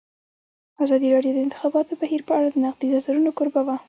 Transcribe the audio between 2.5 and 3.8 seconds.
د نقدي نظرونو کوربه وه.